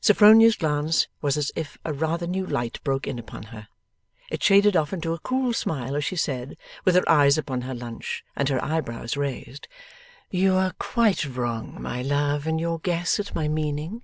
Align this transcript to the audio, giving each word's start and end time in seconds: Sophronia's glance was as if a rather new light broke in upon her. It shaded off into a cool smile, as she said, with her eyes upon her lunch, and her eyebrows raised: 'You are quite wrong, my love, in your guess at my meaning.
Sophronia's 0.00 0.54
glance 0.54 1.08
was 1.20 1.36
as 1.36 1.50
if 1.56 1.78
a 1.84 1.92
rather 1.92 2.28
new 2.28 2.46
light 2.46 2.78
broke 2.84 3.08
in 3.08 3.18
upon 3.18 3.42
her. 3.46 3.66
It 4.30 4.40
shaded 4.40 4.76
off 4.76 4.92
into 4.92 5.12
a 5.14 5.18
cool 5.18 5.52
smile, 5.52 5.96
as 5.96 6.04
she 6.04 6.14
said, 6.14 6.56
with 6.84 6.94
her 6.94 7.02
eyes 7.08 7.36
upon 7.36 7.62
her 7.62 7.74
lunch, 7.74 8.24
and 8.36 8.48
her 8.50 8.64
eyebrows 8.64 9.16
raised: 9.16 9.66
'You 10.30 10.54
are 10.54 10.74
quite 10.78 11.24
wrong, 11.26 11.82
my 11.82 12.02
love, 12.02 12.46
in 12.46 12.60
your 12.60 12.78
guess 12.78 13.18
at 13.18 13.34
my 13.34 13.48
meaning. 13.48 14.02